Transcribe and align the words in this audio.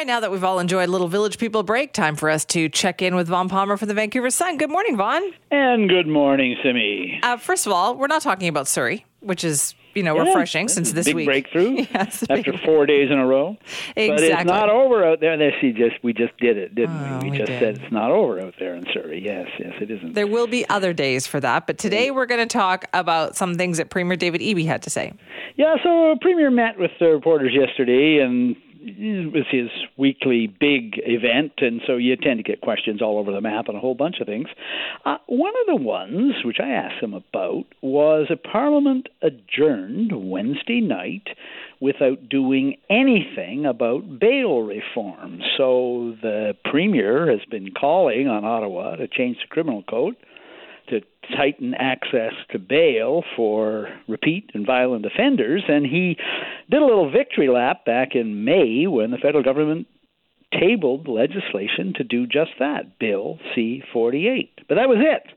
Right 0.00 0.06
now 0.06 0.20
that 0.20 0.30
we've 0.32 0.44
all 0.44 0.60
enjoyed 0.60 0.88
a 0.88 0.92
little 0.92 1.08
Village 1.08 1.36
People 1.36 1.62
break, 1.62 1.92
time 1.92 2.16
for 2.16 2.30
us 2.30 2.46
to 2.46 2.70
check 2.70 3.02
in 3.02 3.16
with 3.16 3.28
Vaughn 3.28 3.50
Palmer 3.50 3.76
from 3.76 3.88
the 3.88 3.92
Vancouver 3.92 4.30
Sun. 4.30 4.56
Good 4.56 4.70
morning, 4.70 4.96
Vaughn. 4.96 5.22
And 5.50 5.90
good 5.90 6.06
morning, 6.08 6.56
Simi. 6.62 7.20
Uh, 7.22 7.36
first 7.36 7.66
of 7.66 7.72
all, 7.72 7.94
we're 7.98 8.06
not 8.06 8.22
talking 8.22 8.48
about 8.48 8.66
Surrey, 8.66 9.04
which 9.20 9.44
is 9.44 9.74
you 9.94 10.02
know 10.02 10.16
Yeah, 10.16 10.22
refreshing 10.28 10.68
since 10.68 10.92
this 10.92 11.04
big 11.04 11.16
week. 11.16 11.26
breakthrough 11.26 11.84
Yes, 11.94 12.24
after 12.30 12.52
big- 12.52 12.64
four 12.64 12.86
days 12.86 13.10
in 13.10 13.18
a 13.18 13.26
row. 13.26 13.58
But 13.94 14.22
it's 14.22 14.44
not 14.46 14.70
over 14.70 15.04
out 15.04 15.20
there. 15.20 15.36
This 15.36 15.52
we 15.62 15.72
just 15.72 16.02
we 16.02 16.14
just 16.14 16.34
did 16.38 16.56
it, 16.56 16.74
didn't 16.74 16.96
Oh, 16.96 17.18
we? 17.18 17.24
We 17.24 17.30
we 17.32 17.36
just 17.36 17.50
did. 17.50 17.60
said 17.60 17.78
it's 17.84 17.92
not 17.92 18.10
over 18.10 18.40
out 18.40 18.54
there 18.58 18.74
in 18.76 18.86
Surrey. 18.94 19.20
Yes, 19.22 19.48
yes, 19.58 19.74
it 19.82 19.90
isn't. 19.90 20.14
There 20.14 20.26
will 20.26 20.46
be 20.46 20.66
other 20.70 20.94
days 20.94 21.26
for 21.26 21.40
that, 21.40 21.66
but 21.66 21.76
today 21.76 22.10
we're 22.10 22.24
going 22.24 22.40
to 22.40 22.50
talk 22.50 22.86
about 22.94 23.36
some 23.36 23.56
things 23.56 23.76
that 23.76 23.90
Premier 23.90 24.16
David 24.16 24.40
Eby 24.40 24.64
had 24.64 24.80
to 24.84 24.88
say. 24.88 25.12
Yeah, 25.56 25.74
so 25.82 26.16
Premier 26.22 26.50
met 26.50 26.78
with 26.78 26.92
the 26.98 27.08
reporters 27.10 27.52
yesterday, 27.52 28.20
and 28.24 28.56
it 28.82 29.32
was 29.32 29.44
his 29.50 29.68
weekly 29.96 30.46
big 30.46 30.94
event, 31.04 31.52
and 31.58 31.80
so 31.86 31.96
you 31.96 32.16
tend 32.16 32.38
to 32.38 32.42
get 32.42 32.60
questions 32.60 33.02
all 33.02 33.18
over 33.18 33.30
the 33.32 33.40
map 33.40 33.68
on 33.68 33.76
a 33.76 33.80
whole 33.80 33.94
bunch 33.94 34.20
of 34.20 34.26
things. 34.26 34.48
Uh, 35.04 35.16
one 35.26 35.52
of 35.60 35.66
the 35.66 35.82
ones 35.82 36.34
which 36.44 36.58
I 36.60 36.70
asked 36.70 37.02
him 37.02 37.12
about 37.12 37.64
was 37.82 38.28
a 38.30 38.36
Parliament 38.36 39.08
adjourned 39.22 40.12
Wednesday 40.30 40.80
night 40.80 41.28
without 41.80 42.28
doing 42.28 42.76
anything 42.88 43.66
about 43.66 44.18
bail 44.18 44.60
reform. 44.62 45.40
So 45.56 46.16
the 46.22 46.54
Premier 46.64 47.30
has 47.30 47.40
been 47.50 47.72
calling 47.72 48.28
on 48.28 48.44
Ottawa 48.44 48.96
to 48.96 49.08
change 49.08 49.38
the 49.42 49.48
criminal 49.48 49.82
code 49.82 50.16
to 50.90 51.00
tighten 51.36 51.74
access 51.74 52.32
to 52.50 52.58
bail 52.58 53.22
for 53.36 53.88
repeat 54.08 54.50
and 54.54 54.66
violent 54.66 55.06
offenders. 55.06 55.62
And 55.68 55.86
he 55.86 56.16
did 56.70 56.82
a 56.82 56.86
little 56.86 57.10
victory 57.10 57.48
lap 57.48 57.84
back 57.84 58.14
in 58.14 58.44
May 58.44 58.86
when 58.86 59.10
the 59.10 59.18
federal 59.18 59.44
government 59.44 59.86
tabled 60.58 61.08
legislation 61.08 61.92
to 61.96 62.04
do 62.04 62.26
just 62.26 62.50
that 62.58 62.98
Bill 62.98 63.38
C 63.54 63.82
48. 63.92 64.60
But 64.68 64.76
that 64.76 64.88
was 64.88 64.98
it. 65.00 65.32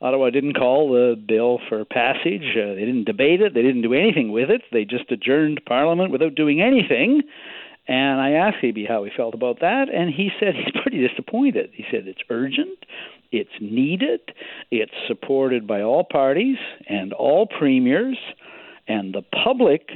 Ottawa 0.00 0.28
didn't 0.30 0.54
call 0.54 0.92
the 0.92 1.16
bill 1.16 1.58
for 1.68 1.84
passage. 1.86 2.54
Uh, 2.54 2.74
they 2.74 2.84
didn't 2.84 3.04
debate 3.04 3.40
it. 3.40 3.54
They 3.54 3.62
didn't 3.62 3.82
do 3.82 3.94
anything 3.94 4.30
with 4.30 4.50
it. 4.50 4.62
They 4.70 4.84
just 4.84 5.10
adjourned 5.10 5.62
Parliament 5.66 6.12
without 6.12 6.34
doing 6.34 6.60
anything. 6.60 7.22
And 7.88 8.20
I 8.20 8.32
asked 8.32 8.62
Eby 8.62 8.88
how 8.88 9.04
he 9.04 9.10
felt 9.16 9.34
about 9.34 9.60
that, 9.60 9.86
and 9.92 10.12
he 10.12 10.30
said 10.38 10.54
he's 10.54 10.74
pretty 10.82 11.06
disappointed. 11.06 11.70
He 11.72 11.84
said 11.90 12.06
it's 12.06 12.20
urgent, 12.28 12.84
it's 13.30 13.50
needed, 13.60 14.20
it's 14.70 14.92
supported 15.06 15.66
by 15.66 15.82
all 15.82 16.04
parties 16.04 16.58
and 16.88 17.12
all 17.12 17.46
premiers, 17.46 18.18
and 18.88 19.14
the 19.14 19.22
public. 19.22 19.88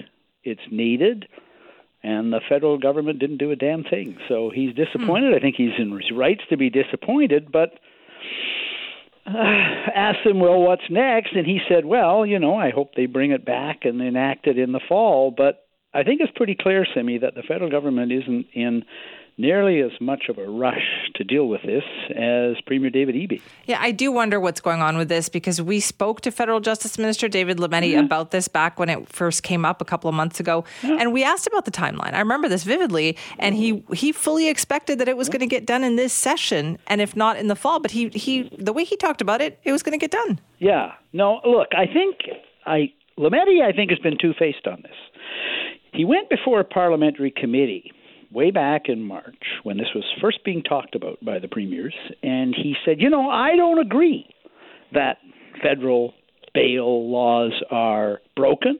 It's 0.42 0.60
needed, 0.70 1.26
and 2.02 2.32
the 2.32 2.40
federal 2.48 2.78
government 2.78 3.18
didn't 3.18 3.38
do 3.38 3.50
a 3.50 3.56
damn 3.56 3.84
thing. 3.84 4.16
So 4.28 4.50
he's 4.54 4.74
disappointed. 4.74 5.34
I 5.34 5.38
think 5.40 5.56
he's 5.56 5.78
in 5.78 5.92
his 5.92 6.10
rights 6.16 6.42
to 6.50 6.56
be 6.56 6.70
disappointed, 6.70 7.52
but 7.52 7.70
uh, 9.26 9.32
asked 9.94 10.26
him, 10.26 10.40
well, 10.40 10.60
what's 10.60 10.88
next? 10.90 11.34
And 11.34 11.46
he 11.46 11.60
said, 11.68 11.84
well, 11.84 12.24
you 12.24 12.38
know, 12.38 12.56
I 12.56 12.70
hope 12.70 12.94
they 12.94 13.06
bring 13.06 13.32
it 13.32 13.44
back 13.44 13.80
and 13.84 14.00
enact 14.00 14.46
it 14.46 14.58
in 14.58 14.72
the 14.72 14.80
fall. 14.88 15.30
But 15.30 15.64
I 15.92 16.02
think 16.02 16.20
it's 16.20 16.32
pretty 16.34 16.56
clear, 16.58 16.86
Simi, 16.94 17.18
that 17.18 17.34
the 17.34 17.42
federal 17.42 17.70
government 17.70 18.12
isn't 18.12 18.46
in 18.54 18.84
nearly 19.40 19.80
as 19.80 19.92
much 20.00 20.28
of 20.28 20.38
a 20.38 20.46
rush 20.46 21.10
to 21.14 21.24
deal 21.24 21.48
with 21.48 21.62
this 21.62 21.82
as 22.10 22.60
Premier 22.66 22.90
David 22.90 23.14
Eby. 23.14 23.40
Yeah, 23.64 23.78
I 23.80 23.90
do 23.90 24.12
wonder 24.12 24.38
what's 24.38 24.60
going 24.60 24.82
on 24.82 24.96
with 24.98 25.08
this 25.08 25.28
because 25.28 25.62
we 25.62 25.80
spoke 25.80 26.20
to 26.22 26.30
Federal 26.30 26.60
Justice 26.60 26.98
Minister 26.98 27.28
David 27.28 27.56
Lametti 27.56 27.98
about 27.98 28.30
this 28.30 28.48
back 28.48 28.78
when 28.78 28.88
it 28.90 29.08
first 29.08 29.42
came 29.42 29.64
up 29.64 29.80
a 29.80 29.84
couple 29.84 30.08
of 30.08 30.14
months 30.14 30.40
ago, 30.40 30.64
and 30.82 31.12
we 31.12 31.24
asked 31.24 31.46
about 31.46 31.64
the 31.64 31.70
timeline. 31.70 32.12
I 32.12 32.18
remember 32.18 32.48
this 32.48 32.64
vividly, 32.64 33.16
and 33.38 33.54
he 33.54 33.82
he 33.94 34.12
fully 34.12 34.48
expected 34.48 34.98
that 34.98 35.08
it 35.08 35.16
was 35.16 35.28
going 35.28 35.40
to 35.40 35.46
get 35.46 35.64
done 35.66 35.82
in 35.82 35.96
this 35.96 36.12
session, 36.12 36.78
and 36.86 37.00
if 37.00 37.16
not 37.16 37.38
in 37.38 37.48
the 37.48 37.56
fall. 37.56 37.80
But 37.80 37.92
he 37.92 38.08
he 38.10 38.50
the 38.58 38.72
way 38.72 38.84
he 38.84 38.96
talked 38.96 39.22
about 39.22 39.40
it, 39.40 39.58
it 39.64 39.72
was 39.72 39.82
going 39.82 39.98
to 39.98 40.02
get 40.02 40.10
done. 40.10 40.38
Yeah. 40.58 40.92
No, 41.12 41.40
look, 41.44 41.68
I 41.76 41.86
think 41.86 42.16
I 42.66 42.92
Lametti 43.18 43.62
I 43.62 43.72
think 43.72 43.90
has 43.90 43.98
been 44.00 44.18
two 44.20 44.34
faced 44.38 44.66
on 44.66 44.82
this. 44.82 44.96
He 45.92 46.04
went 46.04 46.28
before 46.28 46.60
a 46.60 46.64
parliamentary 46.64 47.32
committee 47.32 47.92
way 48.32 48.50
back 48.50 48.82
in 48.86 49.02
March 49.02 49.42
when 49.62 49.76
this 49.76 49.88
was 49.94 50.04
first 50.20 50.44
being 50.44 50.62
talked 50.62 50.94
about 50.94 51.22
by 51.24 51.38
the 51.38 51.48
premiers, 51.48 51.94
and 52.22 52.54
he 52.54 52.74
said, 52.84 53.00
you 53.00 53.10
know, 53.10 53.28
I 53.28 53.56
don't 53.56 53.78
agree 53.78 54.28
that 54.92 55.18
federal 55.62 56.14
bail 56.54 57.10
laws 57.10 57.52
are 57.70 58.20
broken, 58.36 58.78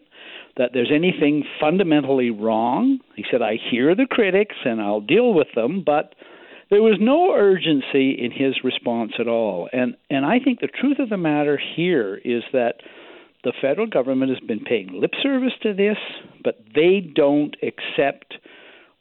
that 0.56 0.70
there's 0.72 0.90
anything 0.94 1.44
fundamentally 1.60 2.30
wrong. 2.30 2.98
He 3.16 3.24
said, 3.30 3.42
I 3.42 3.56
hear 3.70 3.94
the 3.94 4.06
critics 4.08 4.56
and 4.64 4.80
I'll 4.80 5.00
deal 5.00 5.32
with 5.32 5.48
them, 5.54 5.82
but 5.84 6.14
there 6.70 6.82
was 6.82 6.98
no 7.00 7.32
urgency 7.32 8.12
in 8.12 8.30
his 8.30 8.62
response 8.62 9.12
at 9.18 9.26
all. 9.26 9.68
And 9.72 9.96
and 10.08 10.24
I 10.24 10.38
think 10.38 10.60
the 10.60 10.68
truth 10.68 10.98
of 10.98 11.08
the 11.08 11.16
matter 11.16 11.60
here 11.76 12.20
is 12.24 12.42
that 12.52 12.76
the 13.42 13.52
federal 13.60 13.86
government 13.86 14.30
has 14.30 14.40
been 14.46 14.60
paying 14.60 15.00
lip 15.00 15.12
service 15.22 15.52
to 15.62 15.74
this, 15.74 15.96
but 16.44 16.58
they 16.74 17.00
don't 17.00 17.56
accept 17.62 18.34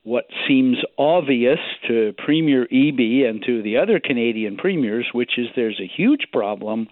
what 0.04 0.26
seems 0.48 0.78
obvious 0.98 1.60
to 1.88 2.14
Premier 2.18 2.68
Eby 2.72 3.28
and 3.30 3.44
to 3.46 3.62
the 3.62 3.78
other 3.78 4.00
Canadian 4.00 4.58
premiers, 4.58 5.08
which 5.14 5.38
is 5.38 5.48
there's 5.56 5.80
a 5.80 5.92
huge 5.98 6.28
problem 6.32 6.88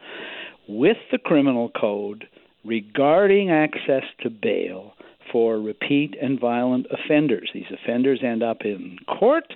with 0.67 0.97
the 1.11 1.17
criminal 1.17 1.69
code 1.69 2.27
regarding 2.65 3.49
access 3.49 4.03
to 4.21 4.29
bail 4.29 4.93
for 5.31 5.59
repeat 5.59 6.15
and 6.21 6.39
violent 6.39 6.87
offenders. 6.91 7.49
These 7.53 7.71
offenders 7.71 8.21
end 8.23 8.43
up 8.43 8.61
in 8.63 8.97
court. 9.19 9.53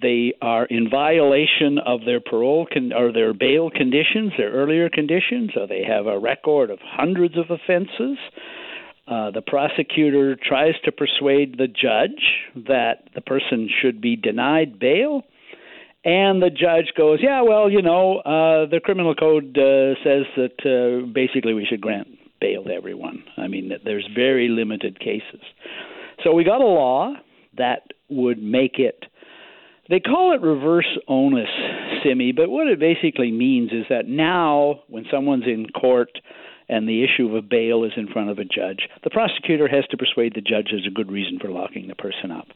They 0.00 0.34
are 0.42 0.66
in 0.66 0.90
violation 0.90 1.78
of 1.84 2.00
their 2.04 2.20
parole 2.20 2.66
con- 2.72 2.92
or 2.92 3.12
their 3.12 3.32
bail 3.32 3.70
conditions, 3.70 4.32
their 4.36 4.50
earlier 4.50 4.88
conditions. 4.88 5.50
So 5.54 5.66
they 5.68 5.84
have 5.84 6.06
a 6.06 6.18
record 6.18 6.70
of 6.70 6.80
hundreds 6.82 7.36
of 7.36 7.50
offenses. 7.50 8.18
Uh, 9.06 9.30
the 9.32 9.42
prosecutor 9.42 10.36
tries 10.36 10.74
to 10.84 10.92
persuade 10.92 11.58
the 11.58 11.66
judge 11.66 12.22
that 12.54 13.08
the 13.14 13.20
person 13.20 13.68
should 13.80 14.00
be 14.00 14.14
denied 14.14 14.78
bail. 14.78 15.22
And 16.04 16.42
the 16.42 16.50
judge 16.50 16.92
goes, 16.96 17.18
Yeah, 17.22 17.42
well, 17.42 17.70
you 17.70 17.82
know, 17.82 18.18
uh, 18.18 18.66
the 18.66 18.80
criminal 18.82 19.14
code 19.14 19.56
uh, 19.58 19.94
says 20.04 20.26
that 20.36 20.58
uh, 20.64 21.06
basically 21.12 21.54
we 21.54 21.66
should 21.68 21.80
grant 21.80 22.08
bail 22.40 22.64
to 22.64 22.70
everyone. 22.70 23.24
I 23.36 23.48
mean, 23.48 23.68
that 23.70 23.80
there's 23.84 24.08
very 24.14 24.48
limited 24.48 24.98
cases. 24.98 25.40
So 26.24 26.32
we 26.32 26.44
got 26.44 26.60
a 26.60 26.66
law 26.66 27.14
that 27.56 27.82
would 28.08 28.42
make 28.42 28.78
it 28.78 29.04
they 29.88 30.00
call 30.00 30.32
it 30.32 30.40
reverse 30.40 30.86
onus, 31.08 31.48
Simi, 32.02 32.32
but 32.32 32.48
what 32.48 32.68
it 32.68 32.78
basically 32.78 33.30
means 33.30 33.72
is 33.72 33.84
that 33.90 34.06
now, 34.06 34.80
when 34.88 35.04
someone's 35.10 35.44
in 35.46 35.66
court 35.68 36.10
and 36.72 36.88
the 36.88 37.04
issue 37.04 37.28
of 37.28 37.34
a 37.34 37.42
bail 37.42 37.84
is 37.84 37.92
in 37.98 38.08
front 38.08 38.30
of 38.30 38.38
a 38.38 38.44
judge, 38.44 38.88
the 39.04 39.10
prosecutor 39.10 39.68
has 39.68 39.84
to 39.90 39.96
persuade 39.98 40.34
the 40.34 40.40
judge 40.40 40.68
there's 40.70 40.86
a 40.86 40.90
good 40.90 41.12
reason 41.12 41.38
for 41.38 41.50
locking 41.50 41.86
the 41.86 41.94
person 41.94 42.30
up. 42.30 42.46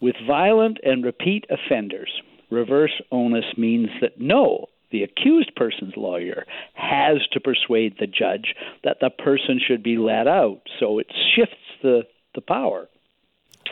With 0.00 0.16
violent 0.26 0.78
and 0.82 1.04
repeat 1.04 1.46
offenders, 1.48 2.10
reverse 2.50 3.00
onus 3.12 3.44
means 3.56 3.88
that 4.00 4.20
no, 4.20 4.66
the 4.90 5.04
accused 5.04 5.54
person's 5.54 5.96
lawyer 5.96 6.44
has 6.74 7.18
to 7.32 7.40
persuade 7.40 7.94
the 8.00 8.08
judge 8.08 8.54
that 8.82 8.98
the 9.00 9.10
person 9.10 9.60
should 9.64 9.84
be 9.84 9.96
let 9.96 10.26
out. 10.26 10.62
So 10.80 10.98
it 10.98 11.06
shifts 11.36 11.54
the, 11.82 12.02
the 12.34 12.40
power. 12.40 12.88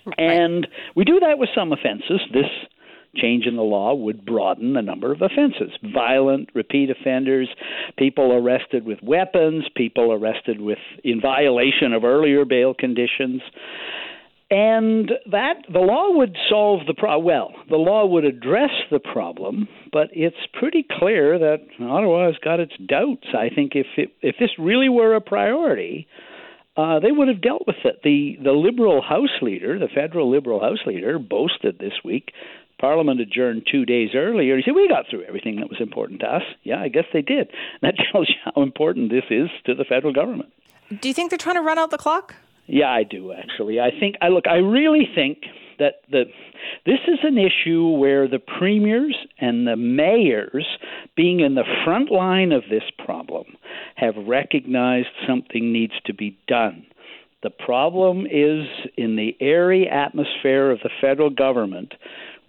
Right. 0.07 0.21
And 0.21 0.69
we 0.95 1.05
do 1.05 1.19
that 1.19 1.39
with 1.39 1.51
some 1.53 1.73
offenses. 1.73 2.21
This 2.33 2.47
change 3.17 3.47
in 3.47 3.57
the 3.57 3.63
law 3.63 3.95
would 3.95 4.25
broaden 4.25 4.75
the 4.75 4.83
number 4.83 5.13
of 5.13 5.21
offenses. 5.23 5.77
Violent, 5.93 6.49
repeat 6.55 6.91
offenders, 6.91 7.49
people 7.99 8.33
arrested 8.33 8.85
with 8.85 8.99
weapons, 9.03 9.65
people 9.77 10.13
arrested 10.13 10.61
with 10.61 10.79
in 11.03 11.21
violation 11.21 11.93
of 11.93 12.05
earlier 12.05 12.45
bail 12.45 12.75
conditions. 12.75 13.43
And 14.53 15.13
that 15.31 15.63
the 15.73 15.79
law 15.79 16.11
would 16.17 16.37
solve 16.49 16.81
the 16.89 16.95
problem. 16.95 17.25
Well, 17.25 17.53
the 17.69 17.77
law 17.77 18.05
would 18.07 18.25
address 18.25 18.71
the 18.91 18.99
problem, 18.99 19.69
but 19.93 20.09
it's 20.13 20.37
pretty 20.59 20.85
clear 20.99 21.39
that 21.39 21.59
Ottawa 21.81 22.27
has 22.27 22.35
got 22.43 22.59
its 22.59 22.73
doubts. 22.85 23.29
I 23.33 23.49
think 23.55 23.73
if 23.77 23.87
it, 23.97 24.11
if 24.23 24.35
this 24.41 24.51
really 24.59 24.89
were 24.89 25.15
a 25.15 25.21
priority, 25.21 26.09
uh, 26.77 26.99
they 26.99 27.13
would 27.13 27.29
have 27.29 27.43
dealt 27.43 27.65
with 27.67 27.77
it. 27.85 28.01
The 28.03 28.39
the 28.43 28.53
Liberal 28.53 29.03
House 29.03 29.41
leader, 29.41 29.79
the 29.79 29.89
federal 29.95 30.31
Liberal 30.31 30.61
House 30.61 30.81
leader, 30.85 31.21
boasted 31.21 31.79
this 31.79 31.93
week. 32.05 32.33
Parliament 32.81 33.21
adjourned 33.21 33.67
two 33.71 33.85
days 33.85 34.11
earlier. 34.15 34.57
He 34.57 34.63
said, 34.65 34.75
"We 34.75 34.89
got 34.89 35.07
through 35.09 35.25
everything 35.25 35.57
that 35.57 35.69
was 35.69 35.81
important 35.81 36.21
to 36.21 36.27
us." 36.27 36.43
Yeah, 36.63 36.81
I 36.81 36.89
guess 36.89 37.05
they 37.13 37.23
did. 37.23 37.49
That 37.83 37.95
tells 38.13 38.29
you 38.29 38.37
how 38.45 38.63
important 38.63 39.11
this 39.11 39.25
is 39.31 39.49
to 39.67 39.75
the 39.75 39.85
federal 39.85 40.13
government. 40.13 40.53
Do 41.01 41.09
you 41.09 41.15
think 41.15 41.31
they're 41.31 41.39
trying 41.39 41.57
to 41.57 41.63
run 41.63 41.79
out 41.79 41.91
the 41.91 41.99
clock? 41.99 42.35
Yeah, 42.67 42.91
I 42.91 43.03
do 43.03 43.33
actually. 43.33 43.81
I 43.81 43.91
think 43.91 44.17
I 44.21 44.29
look. 44.29 44.47
I 44.47 44.57
really 44.57 45.09
think 45.15 45.39
that 45.79 46.03
the 46.11 46.25
this 46.87 47.01
is 47.09 47.19
an 47.23 47.39
issue 47.39 47.89
where 47.89 48.29
the 48.29 48.39
premiers 48.39 49.17
and 49.41 49.67
the 49.67 49.77
mayors, 49.77 50.67
being 51.17 51.41
in 51.41 51.55
the 51.55 51.65
front 51.85 52.11
line 52.11 52.53
of 52.53 52.63
this 52.71 52.85
problem, 53.05 53.47
have 53.97 54.15
recognized 54.17 55.09
something 55.27 55.73
needs 55.73 55.95
to 56.07 56.15
be 56.15 56.39
done. 56.47 56.87
The 57.43 57.51
problem 57.51 58.27
is 58.27 58.67
in 58.97 59.17
the 59.17 59.35
airy 59.41 59.89
atmosphere 59.89 60.71
of 60.71 60.81
the 60.83 60.91
federal 61.01 61.31
government 61.31 61.95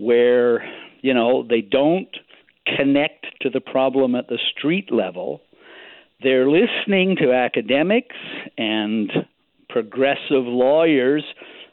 where, 0.02 0.64
you 1.02 1.14
know, 1.14 1.46
they 1.48 1.62
don't 1.62 2.10
connect 2.78 3.26
to 3.42 3.50
the 3.50 3.62
problem 3.62 4.16
at 4.16 4.28
the 4.28 4.40
street 4.58 4.92
level. 4.92 5.42
They're 6.22 6.50
listening 6.50 7.16
to 7.22 7.34
academics 7.34 8.16
and 8.58 9.12
progressive 9.70 10.46
lawyers 10.46 11.24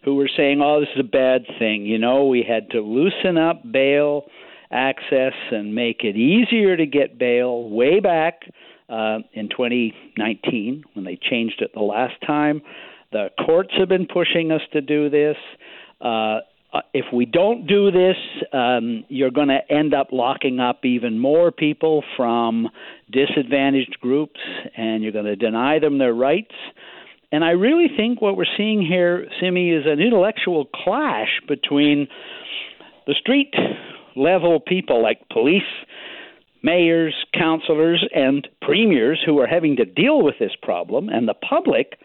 who 0.04 0.14
were 0.14 0.30
saying, 0.34 0.60
oh, 0.62 0.80
this 0.80 0.88
is 0.94 1.00
a 1.00 1.08
bad 1.08 1.42
thing. 1.58 1.84
You 1.84 1.98
know, 1.98 2.26
we 2.26 2.44
had 2.48 2.70
to 2.70 2.80
loosen 2.80 3.36
up 3.36 3.62
bail 3.70 4.24
access 4.70 5.32
and 5.50 5.74
make 5.74 6.04
it 6.04 6.16
easier 6.16 6.76
to 6.76 6.86
get 6.86 7.18
bail 7.18 7.68
way 7.68 8.00
back 8.00 8.42
uh, 8.88 9.18
in 9.32 9.48
2019 9.48 10.84
when 10.94 11.04
they 11.04 11.18
changed 11.20 11.60
it 11.60 11.72
the 11.74 11.80
last 11.80 12.14
time. 12.26 12.62
The 13.12 13.28
courts 13.44 13.70
have 13.78 13.88
been 13.88 14.06
pushing 14.06 14.52
us 14.52 14.60
to 14.72 14.80
do 14.80 15.08
this. 15.08 15.36
Uh, 16.00 16.40
uh 16.72 16.80
if 16.92 17.06
we 17.12 17.24
don't 17.24 17.66
do 17.66 17.90
this, 17.90 18.16
um, 18.52 19.04
you're 19.08 19.30
going 19.30 19.48
to 19.48 19.60
end 19.70 19.94
up 19.94 20.08
locking 20.12 20.60
up 20.60 20.84
even 20.84 21.18
more 21.18 21.50
people 21.50 22.04
from 22.16 22.68
disadvantaged 23.10 23.98
groups, 24.00 24.40
and 24.76 25.02
you're 25.02 25.12
going 25.12 25.24
to 25.24 25.36
deny 25.36 25.78
them 25.78 25.98
their 25.98 26.14
rights. 26.14 26.54
And 27.30 27.44
I 27.44 27.50
really 27.50 27.88
think 27.94 28.22
what 28.22 28.36
we're 28.36 28.56
seeing 28.56 28.80
here, 28.80 29.26
Simi, 29.40 29.70
is 29.70 29.84
an 29.86 30.00
intellectual 30.00 30.64
clash 30.64 31.28
between 31.46 32.08
the 33.06 33.14
street 33.14 33.54
level 34.16 34.60
people 34.60 35.02
like 35.02 35.28
police, 35.30 35.62
mayors, 36.62 37.14
councilors, 37.34 38.06
and 38.14 38.48
premiers 38.62 39.20
who 39.24 39.38
are 39.38 39.46
having 39.46 39.76
to 39.76 39.84
deal 39.84 40.22
with 40.22 40.34
this 40.40 40.52
problem, 40.62 41.08
and 41.08 41.28
the 41.28 41.34
public, 41.34 41.98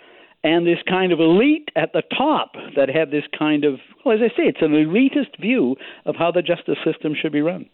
and 0.44 0.68
this 0.68 0.80
kind 0.88 1.12
of 1.12 1.20
elite 1.20 1.70
at 1.76 1.94
the 1.94 2.04
top 2.16 2.54
that 2.76 2.90
have 2.90 3.12
this 3.12 3.24
kind 3.38 3.64
of, 3.64 3.80
well, 4.06 4.16
as 4.16 4.22
I 4.22 4.30
say, 4.36 4.44
it's 4.44 4.62
an 4.62 4.72
elitist 4.72 5.40
view 5.40 5.76
of 6.06 6.16
how 6.16 6.32
the 6.32 6.42
justice 6.42 6.78
system 6.84 7.14
should 7.20 7.32
be 7.32 7.42
run. 7.42 7.70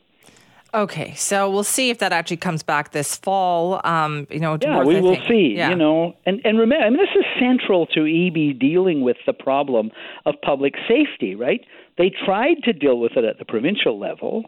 Okay, 0.71 1.15
so 1.15 1.49
we'll 1.49 1.63
see 1.63 1.89
if 1.89 1.97
that 1.97 2.13
actually 2.13 2.37
comes 2.37 2.61
back 2.61 2.91
this 2.91 3.15
fall. 3.15 3.81
Um, 3.83 4.27
you 4.29 4.39
know, 4.39 4.55
yeah, 4.61 4.83
we 4.83 5.01
will 5.01 5.17
see. 5.27 5.55
Yeah. 5.57 5.71
You 5.71 5.75
know, 5.75 6.15
and 6.27 6.41
and 6.45 6.59
remember, 6.59 6.85
I 6.85 6.89
mean, 6.91 6.99
this 6.99 7.09
is 7.15 7.25
central 7.39 7.87
to 7.87 8.01
Eby 8.01 8.59
dealing 8.59 9.01
with 9.01 9.17
the 9.25 9.33
problem 9.33 9.89
of 10.27 10.35
public 10.43 10.75
safety. 10.87 11.33
Right? 11.33 11.65
They 11.97 12.11
tried 12.11 12.57
to 12.65 12.73
deal 12.73 12.99
with 12.99 13.13
it 13.17 13.23
at 13.23 13.39
the 13.39 13.45
provincial 13.45 13.97
level, 13.97 14.43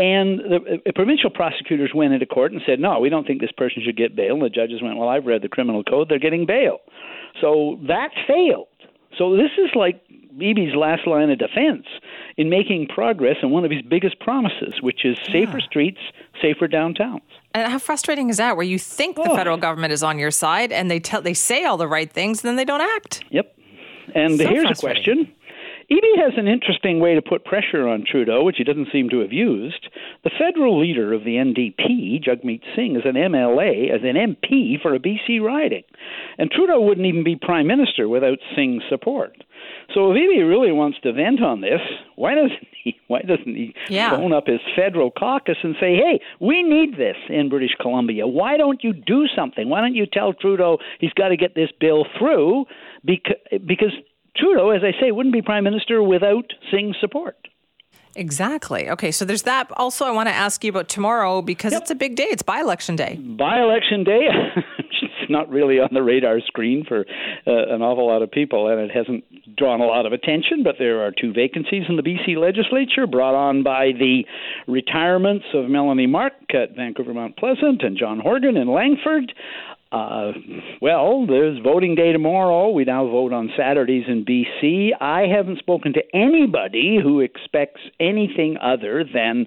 and 0.00 0.38
the, 0.38 0.80
the 0.86 0.92
provincial 0.94 1.28
prosecutors 1.28 1.90
went 1.94 2.14
into 2.14 2.24
court 2.24 2.52
and 2.52 2.62
said, 2.64 2.80
"No, 2.80 2.98
we 3.00 3.10
don't 3.10 3.26
think 3.26 3.40
this 3.40 3.52
person 3.52 3.82
should 3.84 3.98
get 3.98 4.16
bail." 4.16 4.34
And 4.34 4.42
the 4.42 4.48
judges 4.48 4.80
went, 4.82 4.96
"Well, 4.96 5.08
I've 5.08 5.26
read 5.26 5.42
the 5.42 5.48
criminal 5.48 5.84
code; 5.84 6.08
they're 6.08 6.18
getting 6.18 6.46
bail." 6.46 6.78
So 7.40 7.78
that 7.86 8.08
failed. 8.26 8.68
So 9.18 9.36
this 9.36 9.50
is 9.58 9.70
like 9.74 10.02
Eby's 10.38 10.74
last 10.74 11.06
line 11.06 11.30
of 11.30 11.38
defense 11.38 11.84
in 12.38 12.48
making 12.48 12.86
progress 12.88 13.36
on 13.42 13.50
one 13.50 13.66
of 13.66 13.70
his 13.70 13.82
biggest 13.82 14.18
promises, 14.20 14.80
which 14.80 15.04
is 15.04 15.18
safer 15.30 15.58
yeah. 15.58 15.66
streets, 15.66 16.00
safer 16.40 16.66
downtowns. 16.66 17.20
And 17.52 17.70
how 17.70 17.78
frustrating 17.78 18.30
is 18.30 18.38
that? 18.38 18.56
Where 18.56 18.64
you 18.64 18.78
think 18.78 19.18
oh. 19.18 19.24
the 19.24 19.34
federal 19.34 19.58
government 19.58 19.92
is 19.92 20.02
on 20.02 20.18
your 20.18 20.30
side, 20.30 20.72
and 20.72 20.90
they 20.90 20.98
tell 20.98 21.20
they 21.20 21.34
say 21.34 21.64
all 21.64 21.76
the 21.76 21.88
right 21.88 22.10
things, 22.10 22.42
and 22.42 22.48
then 22.48 22.56
they 22.56 22.64
don't 22.64 22.80
act. 22.80 23.22
Yep. 23.30 23.54
And 24.14 24.38
so 24.38 24.48
here's 24.48 24.70
a 24.70 24.80
question: 24.80 25.30
Eby 25.90 26.22
has 26.22 26.34
an 26.36 26.46
interesting 26.46 27.00
way 27.00 27.16
to 27.16 27.22
put 27.22 27.44
pressure 27.44 27.88
on 27.88 28.04
Trudeau, 28.08 28.44
which 28.44 28.58
he 28.58 28.64
doesn't 28.64 28.92
seem 28.92 29.08
to 29.10 29.20
have 29.20 29.32
used. 29.32 29.88
The 30.22 30.30
federal 30.38 30.80
leader 30.80 31.12
of 31.12 31.24
the 31.24 31.34
NDP, 31.34 32.22
Jagmeet 32.22 32.62
Singh, 32.76 32.94
is 32.94 33.02
an 33.04 33.16
MLA, 33.16 33.90
as 33.92 34.02
an 34.04 34.14
MP 34.14 34.80
for 34.80 34.94
a 34.94 35.00
BC 35.00 35.40
riding. 35.40 35.82
And 36.38 36.48
Trudeau 36.48 36.80
wouldn't 36.80 37.06
even 37.08 37.24
be 37.24 37.34
prime 37.34 37.66
minister 37.66 38.08
without 38.08 38.38
Singh's 38.56 38.84
support. 38.88 39.36
So 39.92 40.12
if 40.12 40.16
Eby 40.16 40.48
really 40.48 40.70
wants 40.70 40.98
to 41.02 41.12
vent 41.12 41.42
on 41.42 41.60
this, 41.60 41.80
why 42.14 42.36
doesn't 42.36 42.68
he? 42.82 42.96
Why 43.08 43.22
doesn't 43.22 43.54
he 43.54 43.74
yeah. 43.88 44.10
phone 44.10 44.32
up 44.32 44.46
his 44.46 44.60
federal 44.76 45.10
caucus 45.10 45.56
and 45.62 45.74
say, 45.80 45.96
"Hey, 45.96 46.20
we 46.38 46.62
need 46.62 46.96
this 46.96 47.16
in 47.28 47.48
British 47.48 47.74
Columbia. 47.80 48.26
Why 48.26 48.56
don't 48.56 48.84
you 48.84 48.92
do 48.92 49.26
something? 49.34 49.68
Why 49.68 49.80
don't 49.80 49.94
you 49.94 50.06
tell 50.06 50.32
Trudeau 50.32 50.78
he's 51.00 51.12
got 51.14 51.28
to 51.28 51.36
get 51.36 51.54
this 51.54 51.70
bill 51.80 52.06
through 52.18 52.66
because 53.04 53.34
because 53.66 53.92
Trudeau, 54.40 54.70
as 54.70 54.82
I 54.82 54.98
say, 55.00 55.12
wouldn't 55.12 55.34
be 55.34 55.42
prime 55.42 55.64
minister 55.64 56.02
without 56.02 56.52
Singh's 56.70 56.96
support. 57.00 57.36
Exactly. 58.16 58.90
Okay, 58.90 59.12
so 59.12 59.24
there's 59.24 59.42
that. 59.42 59.70
Also, 59.76 60.04
I 60.04 60.10
want 60.10 60.28
to 60.28 60.34
ask 60.34 60.64
you 60.64 60.70
about 60.70 60.88
tomorrow 60.88 61.42
because 61.42 61.72
yep. 61.72 61.82
it's 61.82 61.90
a 61.90 61.94
big 61.94 62.16
day. 62.16 62.24
It's 62.24 62.42
by 62.42 62.60
election 62.60 62.96
day. 62.96 63.14
By 63.16 63.60
election 63.60 64.02
day. 64.02 64.26
it's 64.78 65.30
not 65.30 65.48
really 65.48 65.78
on 65.78 65.90
the 65.92 66.02
radar 66.02 66.40
screen 66.40 66.84
for 66.86 67.06
uh, 67.46 67.74
an 67.74 67.82
awful 67.82 68.06
lot 68.06 68.22
of 68.22 68.30
people, 68.30 68.68
and 68.68 68.80
it 68.80 68.90
hasn't 68.90 69.24
drawn 69.56 69.80
a 69.80 69.84
lot 69.84 70.06
of 70.06 70.12
attention. 70.12 70.62
But 70.64 70.76
there 70.78 71.04
are 71.04 71.12
two 71.12 71.32
vacancies 71.32 71.84
in 71.88 71.96
the 71.96 72.02
BC 72.02 72.36
legislature 72.36 73.06
brought 73.06 73.34
on 73.34 73.62
by 73.62 73.92
the 73.92 74.24
retirements 74.66 75.44
of 75.54 75.70
Melanie 75.70 76.08
Mark 76.08 76.32
at 76.52 76.74
Vancouver 76.74 77.14
Mount 77.14 77.36
Pleasant 77.36 77.82
and 77.82 77.96
John 77.96 78.18
Horgan 78.18 78.56
in 78.56 78.68
Langford. 78.68 79.32
Uh, 79.92 80.32
well, 80.80 81.26
there's 81.26 81.58
voting 81.64 81.96
day 81.96 82.12
tomorrow. 82.12 82.70
We 82.70 82.84
now 82.84 83.06
vote 83.06 83.32
on 83.32 83.50
Saturdays 83.56 84.04
in 84.06 84.24
BC. 84.24 84.90
I 85.00 85.22
haven't 85.22 85.58
spoken 85.58 85.94
to 85.94 86.02
anybody 86.14 86.98
who 87.02 87.20
expects 87.20 87.80
anything 87.98 88.56
other 88.62 89.04
than 89.12 89.46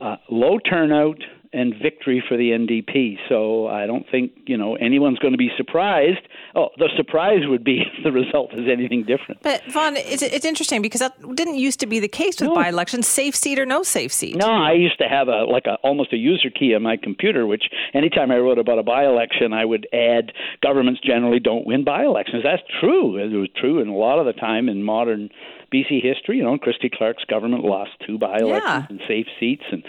uh, 0.00 0.16
low 0.30 0.58
turnout, 0.58 1.18
and 1.52 1.74
victory 1.82 2.22
for 2.26 2.36
the 2.36 2.50
NDP. 2.50 3.18
So 3.28 3.66
I 3.66 3.86
don't 3.86 4.06
think 4.10 4.32
you 4.46 4.56
know 4.56 4.76
anyone's 4.76 5.18
going 5.18 5.32
to 5.32 5.38
be 5.38 5.50
surprised. 5.56 6.20
Oh, 6.54 6.70
the 6.78 6.88
surprise 6.96 7.40
would 7.46 7.64
be 7.64 7.80
if 7.98 8.04
the 8.04 8.12
result 8.12 8.52
is 8.54 8.68
anything 8.70 9.04
different. 9.04 9.42
But 9.42 9.62
Vaughn, 9.70 9.96
it's, 9.96 10.22
it's 10.22 10.44
interesting 10.44 10.82
because 10.82 11.00
that 11.00 11.14
didn't 11.34 11.56
used 11.56 11.80
to 11.80 11.86
be 11.86 12.00
the 12.00 12.08
case 12.08 12.40
with 12.40 12.50
no. 12.50 12.54
by-elections: 12.54 13.06
safe 13.06 13.34
seat 13.34 13.58
or 13.58 13.66
no 13.66 13.82
safe 13.82 14.12
seat. 14.12 14.36
No, 14.36 14.50
I 14.50 14.72
used 14.72 14.98
to 14.98 15.08
have 15.08 15.28
a 15.28 15.44
like 15.44 15.66
a 15.66 15.74
almost 15.82 16.12
a 16.12 16.16
user 16.16 16.50
key 16.50 16.74
on 16.74 16.82
my 16.82 16.96
computer, 16.96 17.46
which 17.46 17.64
anytime 17.94 18.30
I 18.30 18.38
wrote 18.38 18.58
about 18.58 18.78
a 18.78 18.82
by-election, 18.82 19.52
I 19.52 19.64
would 19.64 19.86
add 19.92 20.32
governments 20.62 21.00
generally 21.04 21.40
don't 21.40 21.66
win 21.66 21.84
by-elections. 21.84 22.42
That's 22.42 22.62
true. 22.80 23.16
It 23.16 23.36
was 23.36 23.48
true, 23.56 23.80
and 23.80 23.90
a 23.90 23.94
lot 23.94 24.18
of 24.18 24.26
the 24.26 24.32
time 24.32 24.68
in 24.68 24.82
modern 24.82 25.30
BC 25.72 26.02
history, 26.02 26.38
you 26.38 26.44
know, 26.44 26.58
Christy 26.58 26.90
Clark's 26.92 27.24
government 27.24 27.64
lost 27.64 27.90
two 28.06 28.18
by-elections 28.18 28.62
yeah. 28.64 28.86
and 28.88 29.00
safe 29.08 29.26
seats 29.38 29.64
and 29.70 29.84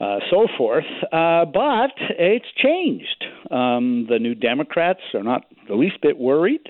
uh, 0.00 0.18
so 0.30 0.46
forth. 0.58 0.84
Uh, 1.12 1.44
but 1.44 1.92
it's 2.18 2.46
changed. 2.56 3.24
Um, 3.50 4.06
the 4.08 4.18
new 4.18 4.34
Democrats 4.34 5.00
are 5.14 5.22
not 5.22 5.44
the 5.68 5.74
least 5.74 6.00
bit 6.02 6.18
worried. 6.18 6.68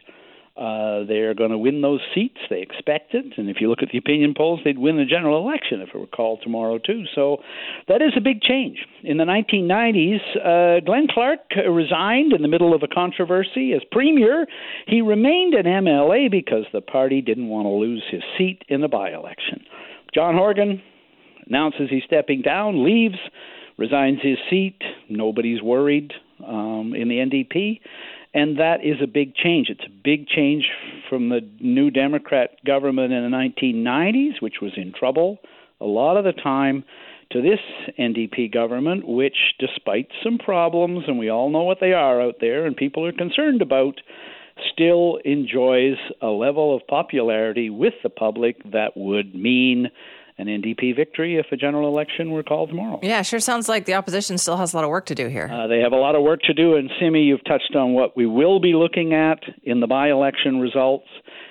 Uh, 0.57 1.03
they're 1.09 1.35
going 1.35 1.51
to 1.51 1.59
win 1.59 1.83
those 1.83 2.01
seats. 2.15 2.39
They 2.49 2.61
expect 2.63 3.13
it. 3.13 3.25
And 3.37 3.51
if 3.51 3.57
you 3.61 3.69
look 3.69 3.83
at 3.83 3.89
the 3.91 3.99
opinion 3.99 4.35
polls, 4.37 4.61
they'd 4.65 4.79
win 4.79 4.97
the 4.97 5.05
general 5.05 5.39
election 5.39 5.81
if 5.81 5.89
it 5.89 5.99
were 5.99 6.07
called 6.07 6.41
tomorrow, 6.45 6.79
too. 6.79 7.05
So 7.13 7.39
that 7.89 8.01
is 8.01 8.13
a 8.17 8.21
big 8.21 8.41
change. 8.41 8.79
In 9.03 9.17
the 9.17 9.25
1990s, 9.25 10.21
uh, 10.37 10.81
Glenn 10.85 11.09
Clark 11.11 11.41
resigned 11.69 12.33
in 12.33 12.43
the 12.43 12.49
middle 12.49 12.73
of 12.73 12.85
a 12.85 12.89
controversy 12.89 13.73
as 13.73 13.81
premier. 13.91 14.47
He 14.87 15.01
remained 15.01 15.55
an 15.55 15.67
MLA 15.67 16.31
because 16.31 16.67
the 16.73 16.81
party 16.81 17.21
didn't 17.21 17.49
want 17.49 17.67
to 17.67 17.71
lose 17.71 18.05
his 18.09 18.23
seat 18.39 18.63
in 18.69 18.81
the 18.81 18.89
by 18.89 19.11
election. 19.11 19.65
John 20.15 20.37
Horgan 20.37 20.81
announces 21.49 21.91
he's 21.91 22.05
stepping 22.07 22.43
down, 22.43 22.85
leaves, 22.85 23.19
resigns 23.77 24.21
his 24.23 24.39
seat. 24.49 24.81
Nobody's 25.09 25.63
worried 25.63 26.13
um, 26.47 26.93
in 26.97 27.09
the 27.09 27.17
NDP. 27.17 27.81
And 28.35 28.59
that 28.59 28.85
is 28.85 28.97
a 29.01 29.07
big 29.07 29.35
change. 29.37 29.69
It's 29.71 29.85
a 29.87 30.03
big 30.03 30.27
change 30.27 30.65
from 31.09 31.29
the 31.29 31.41
new 31.61 31.91
Democrat 31.91 32.51
government 32.67 33.13
in 33.13 33.23
the 33.23 33.37
1990s, 33.37 34.43
which 34.43 34.57
was 34.61 34.73
in 34.77 34.93
trouble 34.93 35.39
a 35.81 35.87
lot 35.87 36.17
of 36.17 36.25
the 36.25 36.33
time, 36.33 36.85
to 37.31 37.43
this 37.43 37.61
NDP 37.99 38.53
government, 38.53 39.07
which, 39.07 39.55
despite 39.59 40.09
some 40.23 40.39
problems, 40.39 41.05
and 41.07 41.19
we 41.19 41.31
all 41.31 41.51
know 41.51 41.63
what 41.63 41.79
they 41.81 41.93
are 41.93 42.21
out 42.21 42.37
there 42.41 42.67
and 42.67 42.77
people 42.77 43.05
are 43.05 43.13
concerned 43.13 43.61
about, 43.61 44.01
still 44.73 45.19
enjoys 45.25 45.97
a 46.21 46.29
level 46.29 46.75
of 46.77 46.87
popularity 46.87 47.71
with 47.71 47.95
the 48.03 48.11
public 48.11 48.63
that 48.73 48.97
would 48.97 49.35
mean 49.35 49.91
an 50.39 50.47
NDP 50.47 50.97
victory 50.97 51.37
if 51.37 51.47
a 51.53 51.57
general 51.57 51.89
election 51.89 52.31
were 52.31 52.43
called 52.43 52.71
tomorrow. 52.71 52.99
Yeah, 53.03 53.23
sure 53.23 53.39
sounds 53.39 53.69
like 53.69 53.85
the 53.85 53.95
opposition 53.95 54.37
still 54.39 54.57
has 54.57 54.73
a 54.73 54.77
lot 54.77 54.85
of 54.85 54.91
work 54.91 55.07
to 55.07 55.15
do 55.15 55.29
here. 55.29 55.49
Uh, 55.53 55.67
they 55.69 55.79
have 55.79 55.93
a 55.93 55.97
lot 55.97 56.17
of 56.17 56.23
work 56.23 56.41
to 56.43 56.55
do, 56.55 56.77
and 56.77 56.91
Simi, 56.99 57.23
you've 57.23 57.45
touched 57.45 57.77
on 57.77 57.93
what 57.93 58.17
we 58.17 58.27
will 58.27 58.61
be 58.61 58.75
looking 58.75 59.15
at 59.15 59.41
in 59.63 59.81
the 59.81 59.87
by 59.87 60.11
election 60.11 60.59
results, 60.61 61.07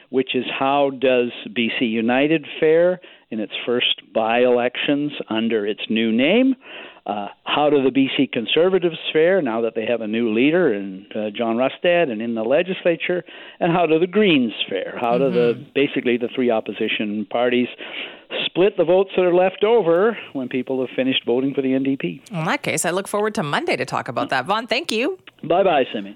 which 0.09 0.35
is 0.35 0.43
how 0.59 0.89
does 0.89 1.31
BC 1.49 1.89
United 1.89 2.45
fare 2.59 2.99
in 3.31 3.39
its 3.39 3.53
first 3.65 4.01
by 4.13 4.39
elections 4.39 5.11
under 5.29 5.65
its 5.65 5.81
new 5.89 6.11
name? 6.11 6.55
Uh, 7.05 7.27
how 7.43 7.69
do 7.69 7.83
the 7.83 7.89
BC 7.89 8.31
Conservatives 8.31 8.97
fare 9.11 9.41
now 9.41 9.61
that 9.61 9.73
they 9.75 9.85
have 9.85 9.99
a 9.99 10.07
new 10.07 10.33
leader 10.33 10.73
in 10.73 11.05
uh, 11.13 11.31
John 11.35 11.57
Rustad 11.57 12.09
and 12.09 12.21
in 12.21 12.33
the 12.33 12.43
legislature? 12.43 13.25
And 13.59 13.73
how 13.73 13.85
do 13.85 13.99
the 13.99 14.07
Greens 14.07 14.53
fare? 14.69 14.97
How 15.01 15.17
mm-hmm. 15.17 15.23
do 15.23 15.31
the 15.31 15.53
mm-hmm. 15.53 15.71
basically 15.75 16.17
the 16.17 16.29
three 16.33 16.49
opposition 16.49 17.27
parties 17.29 17.67
split 18.53 18.77
the 18.77 18.83
votes 18.83 19.09
that 19.15 19.23
are 19.23 19.33
left 19.33 19.63
over 19.63 20.15
when 20.33 20.47
people 20.47 20.79
have 20.85 20.95
finished 20.95 21.25
voting 21.25 21.53
for 21.55 21.61
the 21.61 21.69
NDP? 21.69 22.29
In 22.31 22.45
that 22.45 22.61
case, 22.61 22.85
I 22.85 22.91
look 22.91 23.07
forward 23.07 23.33
to 23.35 23.43
Monday 23.43 23.75
to 23.75 23.85
talk 23.85 24.07
about 24.07 24.29
that. 24.29 24.45
Vaughn, 24.45 24.67
thank 24.67 24.91
you. 24.91 25.17
Bye 25.43 25.63
bye, 25.63 25.85
Simi. 25.91 26.15